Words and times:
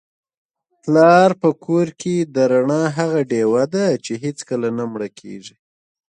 پلار 0.81 1.29
په 1.41 1.49
کور 1.65 1.87
کي 2.01 2.15
د 2.35 2.37
رڼا 2.51 2.83
هغه 2.97 3.19
ډېوه 3.31 3.63
ده 3.73 3.85
چي 4.05 4.13
هیڅکله 4.23 4.69
نه 4.77 4.83
مړه 4.91 5.09
کیږي. 5.19 5.55